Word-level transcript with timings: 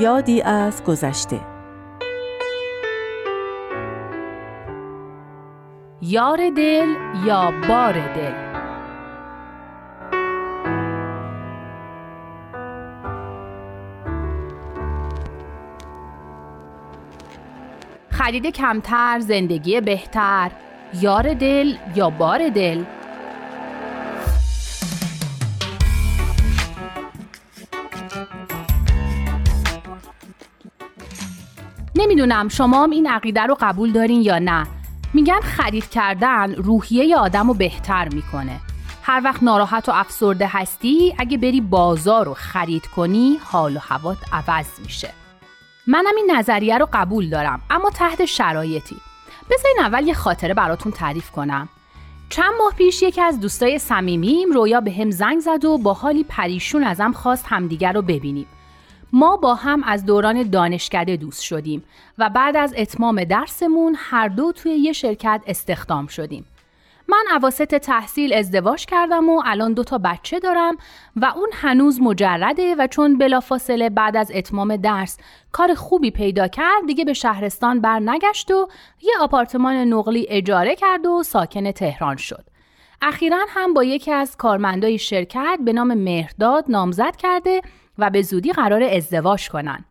یادی 0.00 0.42
از 0.42 0.84
گذشته. 0.84 1.40
یار 6.02 6.50
دل 6.56 6.88
یا 7.26 7.52
بار 7.68 7.92
دل؟ 7.92 8.32
خرید 18.10 18.46
کمتر 18.46 19.18
زندگی 19.20 19.80
بهتر 19.80 20.50
یار 21.00 21.34
دل 21.34 21.74
یا 21.94 22.10
بار 22.10 22.48
دل؟ 22.48 22.84
نمی‌دونم 32.00 32.48
شما 32.48 32.82
هم 32.82 32.90
این 32.90 33.06
عقیده 33.06 33.42
رو 33.42 33.56
قبول 33.60 33.92
دارین 33.92 34.22
یا 34.22 34.38
نه. 34.38 34.66
میگن 35.14 35.40
خرید 35.40 35.90
کردن 35.90 36.54
روحیه 36.54 37.16
آدم 37.16 37.48
رو 37.48 37.54
بهتر 37.54 38.08
می‌کنه. 38.08 38.60
هر 39.02 39.20
وقت 39.24 39.42
ناراحت 39.42 39.88
و 39.88 39.92
افسرده 39.92 40.48
هستی 40.50 41.14
اگه 41.18 41.38
بری 41.38 41.60
بازار 41.60 42.26
رو 42.26 42.34
خرید 42.34 42.86
کنی 42.86 43.38
حال 43.44 43.76
و 43.76 43.80
هوات 43.82 44.18
عوض 44.32 44.66
میشه. 44.84 45.10
منم 45.86 46.16
این 46.16 46.30
نظریه 46.36 46.78
رو 46.78 46.88
قبول 46.92 47.30
دارم 47.30 47.60
اما 47.70 47.90
تحت 47.90 48.24
شرایطی. 48.24 48.96
بذارین 49.50 49.76
اول 49.80 50.06
یه 50.06 50.14
خاطره 50.14 50.54
براتون 50.54 50.92
تعریف 50.92 51.30
کنم. 51.30 51.68
چند 52.28 52.52
ماه 52.58 52.74
پیش 52.74 53.02
یکی 53.02 53.20
از 53.20 53.40
دوستای 53.40 53.78
صمیمیم 53.78 54.52
رویا 54.52 54.80
به 54.80 54.92
هم 54.92 55.10
زنگ 55.10 55.40
زد 55.40 55.64
و 55.64 55.78
با 55.78 55.94
حالی 55.94 56.24
پریشون 56.24 56.84
ازم 56.84 57.12
خواست 57.12 57.44
همدیگر 57.48 57.92
رو 57.92 58.02
ببینیم. 58.02 58.46
ما 59.12 59.36
با 59.36 59.54
هم 59.54 59.82
از 59.82 60.06
دوران 60.06 60.42
دانشکده 60.50 61.16
دوست 61.16 61.42
شدیم 61.42 61.84
و 62.18 62.30
بعد 62.30 62.56
از 62.56 62.74
اتمام 62.76 63.24
درسمون 63.24 63.96
هر 63.98 64.28
دو 64.28 64.52
توی 64.52 64.72
یه 64.72 64.92
شرکت 64.92 65.42
استخدام 65.46 66.06
شدیم. 66.06 66.44
من 67.08 67.24
عواست 67.30 67.62
تحصیل 67.62 68.32
ازدواج 68.32 68.86
کردم 68.86 69.28
و 69.28 69.42
الان 69.44 69.72
دو 69.72 69.84
تا 69.84 69.98
بچه 69.98 70.38
دارم 70.38 70.76
و 71.16 71.32
اون 71.36 71.48
هنوز 71.52 72.00
مجرده 72.00 72.74
و 72.74 72.86
چون 72.86 73.18
بلافاصله 73.18 73.90
بعد 73.90 74.16
از 74.16 74.32
اتمام 74.34 74.76
درس 74.76 75.18
کار 75.52 75.74
خوبی 75.74 76.10
پیدا 76.10 76.48
کرد 76.48 76.86
دیگه 76.86 77.04
به 77.04 77.12
شهرستان 77.12 77.80
برنگشت 77.80 78.50
و 78.50 78.68
یه 79.02 79.12
آپارتمان 79.20 79.74
نقلی 79.74 80.26
اجاره 80.28 80.76
کرد 80.76 81.06
و 81.06 81.22
ساکن 81.22 81.72
تهران 81.72 82.16
شد. 82.16 82.44
اخیرا 83.02 83.46
هم 83.48 83.74
با 83.74 83.84
یکی 83.84 84.12
از 84.12 84.36
کارمندای 84.36 84.98
شرکت 84.98 85.58
به 85.64 85.72
نام 85.72 85.94
مهرداد 85.94 86.64
نامزد 86.68 87.16
کرده 87.16 87.62
و 88.00 88.10
به 88.10 88.22
زودی 88.22 88.52
قرار 88.52 88.82
ازدواج 88.82 89.48
کنن. 89.48 89.84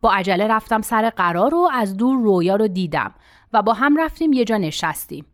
با 0.00 0.12
عجله 0.12 0.48
رفتم 0.48 0.82
سر 0.82 1.10
قرار 1.10 1.54
و 1.54 1.68
از 1.72 1.96
دور 1.96 2.16
رویا 2.22 2.56
رو 2.56 2.68
دیدم 2.68 3.14
و 3.52 3.62
با 3.62 3.72
هم 3.72 3.96
رفتیم 3.96 4.32
یه 4.32 4.44
جا 4.44 4.56
نشستیم. 4.56 5.26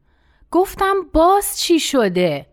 گفتم 0.51 0.95
باز 1.13 1.59
چی 1.59 1.81
شده؟ 1.81 2.47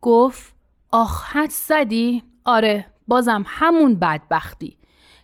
گفت 0.00 0.54
آخ 0.90 1.24
حد 1.36 1.50
زدی؟ 1.50 2.22
آره 2.44 2.86
بازم 3.08 3.44
همون 3.46 3.94
بدبختی. 3.94 4.76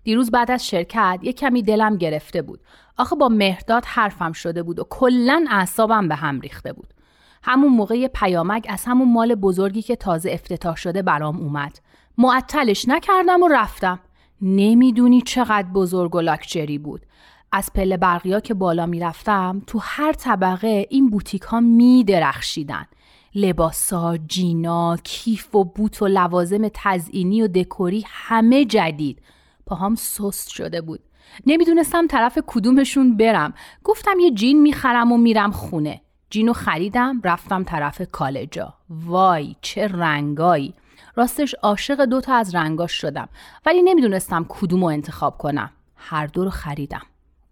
دیروز 0.04 0.30
بعد 0.30 0.50
از 0.50 0.66
شرکت 0.66 1.18
یه 1.22 1.32
کمی 1.32 1.62
دلم 1.62 1.96
گرفته 1.96 2.42
بود. 2.42 2.60
آخه 2.96 3.16
با 3.16 3.28
مهرداد 3.28 3.84
حرفم 3.84 4.32
شده 4.32 4.62
بود 4.62 4.78
و 4.78 4.84
کلا 4.90 5.44
اعصابم 5.50 6.08
به 6.08 6.14
هم 6.14 6.40
ریخته 6.40 6.72
بود. 6.72 6.94
همون 7.42 7.72
موقع 7.72 8.06
پیامک 8.06 8.66
از 8.68 8.84
همون 8.84 9.12
مال 9.12 9.34
بزرگی 9.34 9.82
که 9.82 9.96
تازه 9.96 10.30
افتتاح 10.30 10.76
شده 10.76 11.02
برام 11.02 11.36
اومد. 11.36 11.78
معطلش 12.18 12.88
نکردم 12.88 13.42
و 13.42 13.48
رفتم. 13.48 14.00
نمی‌دونی 14.42 15.22
چقدر 15.22 15.68
بزرگ 15.68 16.14
و 16.14 16.20
لاکچری 16.20 16.78
بود. 16.78 17.06
از 17.52 17.70
پله 17.74 17.96
برقیا 17.96 18.40
که 18.40 18.54
بالا 18.54 18.86
می‌رفتم 18.86 19.62
تو 19.66 19.78
هر 19.82 20.12
طبقه 20.12 20.86
این 20.90 21.10
بوتیک 21.10 21.42
ها 21.42 21.60
می 21.60 22.04
درخشیدن. 22.04 22.86
لباسا، 23.34 24.16
جینا، 24.16 24.96
کیف 25.04 25.54
و 25.54 25.64
بوت 25.64 26.02
و 26.02 26.06
لوازم 26.06 26.68
تزئینی 26.74 27.42
و 27.42 27.48
دکوری 27.48 28.04
همه 28.06 28.64
جدید. 28.64 29.22
پاهام 29.66 29.94
سست 29.94 30.48
شده 30.48 30.80
بود. 30.80 31.00
نمی‌دونستم 31.46 32.06
طرف 32.06 32.38
کدومشون 32.46 33.16
برم. 33.16 33.54
گفتم 33.84 34.20
یه 34.20 34.30
جین 34.30 34.62
می‌خرم 34.62 35.12
و 35.12 35.16
میرم 35.16 35.50
خونه. 35.50 36.00
جینو 36.30 36.52
خریدم 36.52 37.20
رفتم 37.24 37.64
طرف 37.64 38.02
کالجا. 38.12 38.74
وای 38.90 39.56
چه 39.60 39.88
رنگایی. 39.88 40.74
راستش 41.16 41.54
عاشق 41.54 42.04
دوتا 42.04 42.34
از 42.34 42.54
رنگاش 42.54 42.92
شدم 42.92 43.28
ولی 43.66 43.82
نمی‌دونستم 43.82 44.46
کدوم 44.48 44.80
رو 44.80 44.86
انتخاب 44.86 45.38
کنم. 45.38 45.70
هر 45.96 46.26
دو 46.26 46.44
رو 46.44 46.50
خریدم. 46.50 47.02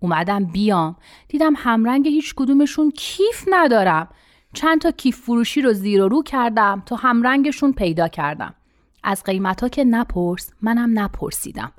اومدم 0.01 0.45
بیام 0.45 0.97
دیدم 1.29 1.55
همرنگ 1.57 2.07
هیچ 2.07 2.35
کدومشون 2.35 2.91
کیف 2.91 3.45
ندارم. 3.51 4.09
چند 4.55 4.81
تا 4.81 4.91
کیف 4.91 5.21
فروشی 5.21 5.63
رو 5.63 5.73
زیر 5.73 6.03
و 6.03 6.09
رو 6.09 6.23
کردم 6.23 6.83
تا 6.87 6.97
همرنگشون 6.97 7.73
پیدا 7.73 8.09
کردم. 8.09 8.55
از 9.03 9.23
قیمت 9.25 9.61
ها 9.61 9.69
که 9.69 9.85
نپرس 9.85 10.53
منم 10.63 10.99
نپرسیدم. 10.99 11.73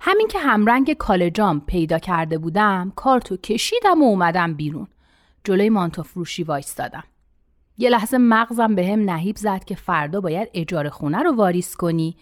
همین 0.00 0.28
که 0.28 0.38
همرنگ 0.38 0.92
کالجام 0.92 1.60
پیدا 1.60 1.98
کرده 1.98 2.38
بودم 2.38 2.92
کارتو 2.96 3.36
کشیدم 3.36 4.02
و 4.02 4.04
اومدم 4.04 4.54
بیرون. 4.54 4.88
جلوی 5.44 5.70
مانتو 5.70 6.02
فروشی 6.02 6.42
وایستادم. 6.42 7.04
یه 7.80 7.90
لحظه 7.90 8.18
مغزم 8.18 8.74
به 8.74 8.86
هم 8.86 9.10
نهیب 9.10 9.36
زد 9.36 9.64
که 9.64 9.74
فردا 9.74 10.20
باید 10.20 10.48
اجاره 10.54 10.90
خونه 10.90 11.22
رو 11.22 11.34
واریس 11.34 11.76
کنی. 11.76 12.16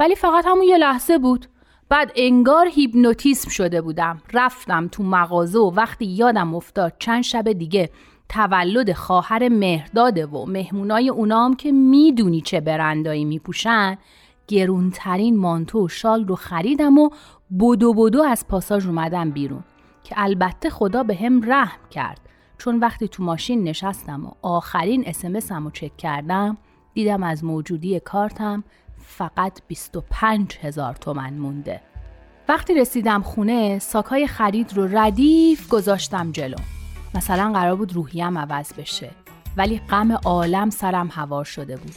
ولی 0.00 0.14
فقط 0.14 0.46
همون 0.46 0.62
یه 0.62 0.78
لحظه 0.78 1.18
بود. 1.18 1.46
بعد 1.88 2.12
انگار 2.16 2.68
هیپنوتیسم 2.68 3.50
شده 3.50 3.82
بودم. 3.82 4.22
رفتم 4.32 4.88
تو 4.88 5.02
مغازه 5.02 5.58
و 5.58 5.70
وقتی 5.74 6.04
یادم 6.04 6.54
افتاد 6.54 6.92
چند 6.98 7.22
شب 7.22 7.52
دیگه 7.52 7.90
تولد 8.28 8.92
خواهر 8.92 9.48
مهرداده 9.48 10.26
و 10.26 10.46
مهمونای 10.46 11.08
اونام 11.08 11.56
که 11.56 11.72
می‌دونی 11.72 12.40
چه 12.40 12.60
برندایی 12.60 13.24
میپوشن 13.24 13.98
گرونترین 14.48 15.36
مانتو 15.36 15.84
و 15.84 15.88
شال 15.88 16.26
رو 16.26 16.34
خریدم 16.34 16.98
و 16.98 17.10
بدو 17.60 17.94
بدو 17.94 18.22
از 18.22 18.46
پاساژ 18.48 18.86
اومدم 18.86 19.30
بیرون 19.30 19.64
که 20.04 20.14
البته 20.18 20.70
خدا 20.70 21.02
به 21.02 21.14
هم 21.14 21.52
رحم 21.52 21.80
کرد. 21.90 22.20
چون 22.58 22.78
وقتی 22.78 23.08
تو 23.08 23.22
ماشین 23.22 23.64
نشستم 23.64 24.26
و 24.26 24.30
آخرین 24.42 25.04
اسمسم 25.06 25.64
رو 25.64 25.70
چک 25.70 25.96
کردم 25.96 26.56
دیدم 26.94 27.22
از 27.22 27.44
موجودی 27.44 28.00
کارتم 28.00 28.64
فقط 28.98 29.60
25 29.68 30.56
هزار 30.62 30.94
تومن 30.94 31.34
مونده. 31.34 31.80
وقتی 32.48 32.74
رسیدم 32.74 33.22
خونه 33.22 33.78
ساکای 33.78 34.26
خرید 34.26 34.74
رو 34.74 34.98
ردیف 34.98 35.68
گذاشتم 35.68 36.32
جلو. 36.32 36.56
مثلا 37.14 37.52
قرار 37.52 37.76
بود 37.76 37.92
روحیم 37.92 38.38
عوض 38.38 38.72
بشه 38.72 39.10
ولی 39.56 39.78
غم 39.78 40.12
عالم 40.12 40.70
سرم 40.70 41.08
هوار 41.12 41.44
شده 41.44 41.76
بود. 41.76 41.94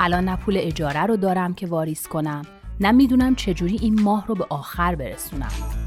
الان 0.00 0.24
نه 0.24 0.36
پول 0.36 0.54
اجاره 0.58 1.06
رو 1.06 1.16
دارم 1.16 1.54
که 1.54 1.66
واریس 1.66 2.08
کنم 2.08 2.42
نه 2.80 2.92
می‌دونم 2.92 3.34
چجوری 3.34 3.78
این 3.82 4.02
ماه 4.02 4.26
رو 4.26 4.34
به 4.34 4.46
آخر 4.50 4.94
برسونم. 4.94 5.85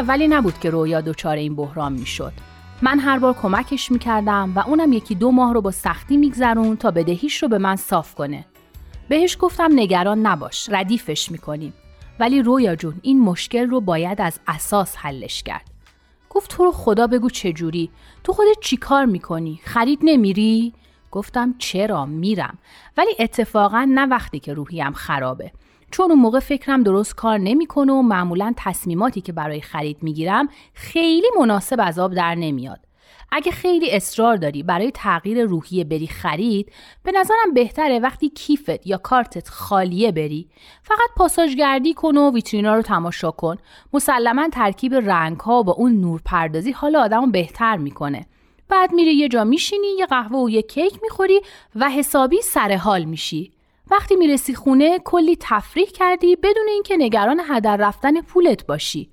اولی 0.00 0.28
نبود 0.28 0.58
که 0.58 0.70
رویا 0.70 1.00
دچار 1.00 1.36
این 1.36 1.56
بحران 1.56 1.92
می‌شد. 1.92 2.32
من 2.82 2.98
هر 2.98 3.18
بار 3.18 3.34
کمکش 3.34 3.92
می‌کردم 3.92 4.52
و 4.56 4.58
اونم 4.66 4.92
یکی 4.92 5.14
دو 5.14 5.30
ماه 5.30 5.54
رو 5.54 5.60
با 5.60 5.70
سختی 5.70 6.16
میگذرون 6.16 6.76
تا 6.76 6.90
بدهیش 6.90 7.42
رو 7.42 7.48
به 7.48 7.58
من 7.58 7.76
صاف 7.76 8.14
کنه. 8.14 8.44
بهش 9.08 9.36
گفتم 9.40 9.68
نگران 9.74 10.26
نباش 10.26 10.68
ردیفش 10.72 11.30
می‌کنیم. 11.30 11.72
ولی 12.20 12.42
رویا 12.42 12.76
جون 12.76 12.94
این 13.02 13.20
مشکل 13.20 13.70
رو 13.70 13.80
باید 13.80 14.20
از 14.20 14.40
اساس 14.46 14.96
حلش 14.96 15.42
کرد. 15.42 15.70
گفت 16.30 16.50
تو 16.50 16.64
رو 16.64 16.72
خدا 16.72 17.06
بگو 17.06 17.30
چجوری؟ 17.30 17.90
تو 18.24 18.32
خودت 18.32 18.60
چی 18.60 18.76
کار 18.76 19.04
می‌کنی؟ 19.04 19.60
خرید 19.64 19.98
نمیری؟ 20.02 20.72
گفتم 21.10 21.54
چرا 21.58 22.06
میرم 22.06 22.58
ولی 22.96 23.10
اتفاقا 23.18 23.86
نه 23.90 24.06
وقتی 24.06 24.40
که 24.40 24.54
روحیم 24.54 24.92
خرابه 24.92 25.52
چون 25.90 26.10
اون 26.10 26.20
موقع 26.20 26.40
فکرم 26.40 26.82
درست 26.82 27.14
کار 27.14 27.38
نمی‌کنه 27.38 27.92
و 27.92 28.02
معمولا 28.02 28.54
تصمیماتی 28.56 29.20
که 29.20 29.32
برای 29.32 29.60
خرید 29.60 30.02
می‌گیرم 30.02 30.48
خیلی 30.74 31.26
مناسب 31.40 31.76
از 31.80 31.98
آب 31.98 32.14
در 32.14 32.34
نمیاد. 32.34 32.80
اگه 33.32 33.52
خیلی 33.52 33.90
اصرار 33.90 34.36
داری 34.36 34.62
برای 34.62 34.90
تغییر 34.94 35.44
روحیه 35.44 35.84
بری 35.84 36.06
خرید 36.06 36.72
به 37.02 37.12
نظرم 37.12 37.54
بهتره 37.54 37.98
وقتی 37.98 38.28
کیفت 38.28 38.86
یا 38.86 38.96
کارتت 38.96 39.48
خالیه 39.48 40.12
بری. 40.12 40.48
فقط 40.82 41.10
پاساژگردی 41.16 41.94
کن 41.94 42.16
و 42.16 42.32
ویترینا 42.32 42.74
رو 42.74 42.82
تماشا 42.82 43.30
کن. 43.30 43.56
مسلما 43.92 44.48
ترکیب 44.48 44.94
رنگ 44.94 45.40
ها 45.40 45.62
با 45.62 45.72
اون 45.72 46.00
نور 46.00 46.20
پردازی 46.24 46.72
حال 46.72 46.96
آدمو 46.96 47.26
بهتر 47.26 47.76
می‌کنه. 47.76 48.26
بعد 48.68 48.92
میری 48.92 49.14
یه 49.14 49.28
جا 49.28 49.44
میشینی 49.44 49.96
یه 49.98 50.06
قهوه 50.06 50.38
و 50.38 50.50
یه 50.50 50.62
کیک 50.62 51.02
می‌خوری 51.02 51.40
و 51.74 51.90
حسابی 51.90 52.42
سر 52.42 52.76
حال 52.76 53.04
میشی. 53.04 53.52
وقتی 53.90 54.16
می‌رسی 54.16 54.54
خونه 54.54 54.98
کلی 54.98 55.36
تفریح 55.40 55.86
کردی 55.86 56.36
بدون 56.36 56.68
اینکه 56.68 56.96
نگران 56.96 57.40
هدر 57.48 57.76
رفتن 57.76 58.20
پولت 58.20 58.66
باشی. 58.66 59.10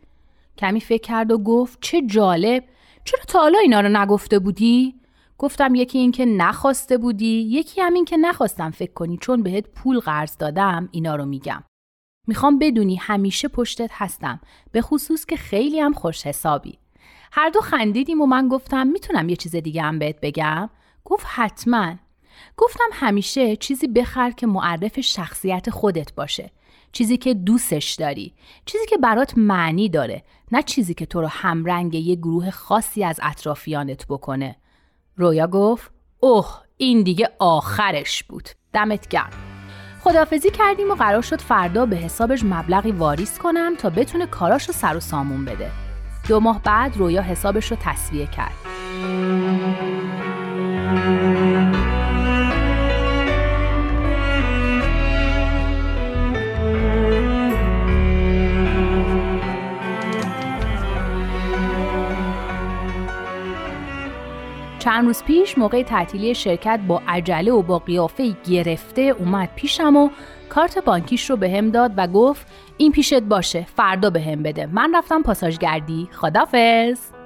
کمی 0.58 0.82
فکر 0.82 1.02
کرد 1.02 1.32
و 1.32 1.38
گفت 1.38 1.78
چه 1.82 2.02
جالب. 2.02 2.64
چرا 3.06 3.24
تا 3.28 3.40
حالا 3.40 3.60
اینا 3.60 3.82
رو 3.82 3.90
نگفته 3.90 4.40
بودی؟ 4.40 4.96
گفتم 5.38 5.76
یکی 5.76 5.98
این 5.98 6.12
که 6.12 6.26
نخواسته 6.26 6.98
بودی 6.98 7.42
یکی 7.50 7.82
هم 7.82 7.94
این 7.94 8.06
که 8.06 8.18
نخواستم 8.18 8.72
فکر 8.72 8.94
کنی 8.94 9.18
چون 9.18 9.44
بهت 9.44 9.68
پول 9.68 10.00
قرض 10.00 10.38
دادم 10.38 10.90
اینا 10.92 11.16
رو 11.16 11.26
میگم. 11.26 11.64
می‌خوام 12.28 12.60
بدونی 12.60 12.96
همیشه 12.96 13.48
پشتت 13.48 13.90
هستم 13.94 14.40
به 14.72 14.82
خصوص 14.82 15.26
که 15.26 15.36
خیلی 15.36 15.80
هم 15.80 15.94
خوش 15.94 16.26
حسابی. 16.26 16.80
هر 17.32 17.50
دو 17.50 17.62
خندیدیم 17.62 18.22
و 18.22 18.26
من 18.26 18.48
گفتم 18.48 18.88
می‌تونم 18.88 19.30
یه 19.30 19.36
چیز 19.36 19.56
دیگه 19.56 19.82
هم 19.82 20.00
بهت 20.00 20.20
بگم؟ 20.22 20.70
گفت 21.06 21.26
حتما. 21.30 21.96
گفتم 22.58 22.90
همیشه 22.94 23.56
چیزی 23.56 23.88
بخر 23.88 24.32
که 24.32 24.48
معرف 24.48 25.00
شخصیت 25.00 25.70
خودت 25.70 26.14
باشه. 26.14 26.52
چیزی 26.92 27.18
که 27.18 27.34
دوستش 27.34 27.94
داری. 27.94 28.34
چیزی 28.66 28.86
که 28.86 28.98
برات 28.98 29.34
معنی 29.38 29.90
داره. 29.90 30.24
نه 30.52 30.64
چیزی 30.64 30.94
که 30.94 31.06
تو 31.06 31.22
رو 31.22 31.28
همرنگ 31.28 31.96
یه 31.96 32.16
گروه 32.16 32.52
خاصی 32.52 33.04
از 33.04 33.20
اطرافیانت 33.24 34.06
بکنه. 34.08 34.56
رویا 35.16 35.48
گفت 35.48 35.92
اوه 36.20 36.62
این 36.78 37.04
دیگه 37.04 37.30
آخرش 37.40 38.24
بود. 38.24 38.50
دمت 38.74 39.08
گرم. 39.08 39.32
خدافزی 40.02 40.50
کردیم 40.50 40.92
و 40.92 40.96
قرار 40.96 41.22
شد 41.22 41.42
فردا 41.42 41.86
به 41.86 41.96
حسابش 41.96 42.44
مبلغی 42.44 42.92
واریز 42.92 43.38
کنم 43.38 43.76
تا 43.76 43.90
بتونه 43.90 44.26
کاراش 44.26 44.68
رو 44.68 44.74
سر 44.74 44.98
و 44.98 45.00
سامون 45.00 45.46
بده. 45.46 45.72
دو 46.28 46.40
ماه 46.40 46.62
بعد 46.64 46.98
رویا 46.98 47.22
حسابش 47.22 47.72
رو 47.72 47.78
تصویه 47.82 48.28
کرد. 48.28 48.54
چند 64.88 65.06
روز 65.06 65.24
پیش 65.24 65.58
موقع 65.58 65.84
تعطیلی 65.84 66.36
شرکت 66.36 66.80
با 66.88 67.02
عجله 67.08 67.52
و 67.52 67.62
با 67.62 67.80
قیافه 67.80 68.36
گرفته 68.50 69.02
اومد 69.02 69.50
پیشم 69.56 69.96
و 69.96 70.10
کارت 70.50 70.78
بانکیش 70.78 71.30
رو 71.30 71.38
بهم 71.38 71.70
داد 71.70 71.94
و 71.98 72.08
گفت 72.08 72.48
این 72.78 72.92
پیشت 72.92 73.22
باشه 73.22 73.66
فردا 73.76 74.10
بهم 74.10 74.44
بده. 74.44 74.66
من 74.66 74.96
رفتم 74.96 75.22
پاساژگردی. 75.22 76.10
خدافظ 76.12 77.17